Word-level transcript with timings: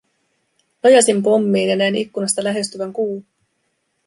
Nojasin 0.83 1.21
pommiin 1.23 1.69
ja 1.69 1.75
näin 1.75 1.95
ikkunasta 1.95 2.43
lähestyvän 2.43 2.93
kuun. 2.93 3.25